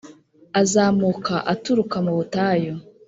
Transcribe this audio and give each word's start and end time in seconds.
uzamuka 0.61 1.35
aturuka 1.53 1.97
mu 2.05 2.13
butayu 2.17 2.73